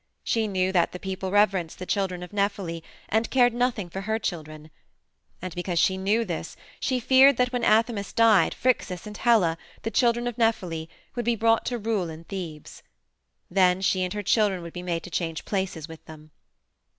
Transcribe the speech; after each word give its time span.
She 0.23 0.47
knew 0.47 0.71
that 0.71 0.93
the 0.93 0.99
people 0.99 1.29
reverenced 1.29 1.77
the 1.77 1.85
children 1.85 2.23
of 2.23 2.33
Nephele 2.33 2.81
and 3.07 3.29
cared 3.29 3.53
nothing 3.53 3.87
for 3.87 4.01
her 4.01 4.17
children. 4.17 4.71
And 5.43 5.53
because 5.53 5.77
she 5.77 5.95
knew 5.95 6.25
this 6.25 6.57
she 6.79 6.99
feared 6.99 7.37
that 7.37 7.53
when 7.53 7.63
Athamas 7.63 8.11
died 8.11 8.55
Phrixus 8.55 9.05
and 9.05 9.15
Helle, 9.15 9.57
the 9.83 9.91
children 9.91 10.25
of 10.25 10.39
Nephele, 10.39 10.87
would 11.15 11.25
be 11.25 11.35
brought 11.35 11.65
to 11.67 11.77
rule 11.77 12.09
in 12.09 12.23
Thebes. 12.23 12.81
Then 13.51 13.79
she 13.79 14.01
and 14.03 14.13
her 14.13 14.23
children 14.23 14.63
would 14.63 14.73
be 14.73 14.81
made 14.81 15.03
to 15.03 15.11
change 15.11 15.45
places 15.45 15.87
with 15.87 16.03
them. 16.05 16.31